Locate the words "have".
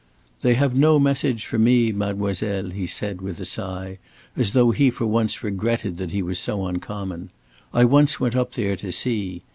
0.55-0.75